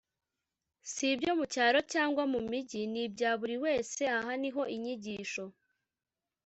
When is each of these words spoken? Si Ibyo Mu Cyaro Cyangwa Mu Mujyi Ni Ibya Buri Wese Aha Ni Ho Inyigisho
Si 0.91 1.03
Ibyo 1.13 1.31
Mu 1.39 1.45
Cyaro 1.53 1.79
Cyangwa 1.93 2.23
Mu 2.31 2.39
Mujyi 2.47 2.81
Ni 2.91 3.01
Ibya 3.07 3.31
Buri 3.39 3.55
Wese 3.65 4.01
Aha 4.17 4.31
Ni 4.41 4.49
Ho 4.53 4.61
Inyigisho 4.75 5.45